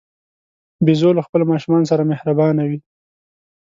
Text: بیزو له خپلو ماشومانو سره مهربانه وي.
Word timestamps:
بیزو 0.85 1.09
له 1.17 1.21
خپلو 1.27 1.49
ماشومانو 1.51 1.89
سره 1.91 2.09
مهربانه 2.11 2.63
وي. 2.69 2.79